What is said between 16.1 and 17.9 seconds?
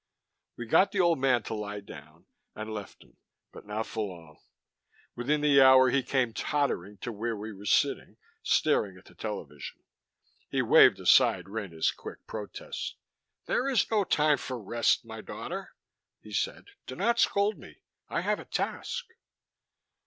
he said. "Do not scold me.